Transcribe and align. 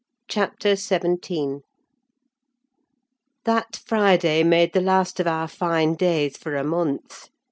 CHAPTER 0.27 0.75
XVII 0.75 1.57
That 3.45 3.75
Friday 3.85 4.41
made 4.41 4.73
the 4.73 4.81
last 4.81 5.19
of 5.19 5.27
our 5.27 5.47
fine 5.47 5.93
days 5.93 6.37
for 6.37 6.55
a 6.55 6.63
month. 6.63 7.29